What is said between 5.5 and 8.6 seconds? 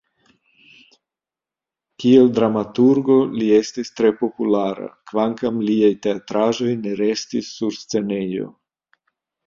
liaj teatraĵoj ne restis sur scenejo.